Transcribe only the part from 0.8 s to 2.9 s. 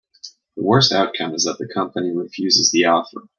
outcome is that the company refuses the